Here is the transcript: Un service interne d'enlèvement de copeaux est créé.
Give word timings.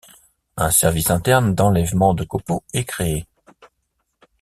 Un 0.57 0.71
service 0.71 1.11
interne 1.11 1.53
d'enlèvement 1.53 2.15
de 2.15 2.23
copeaux 2.23 2.63
est 2.73 2.85
créé. 2.85 3.27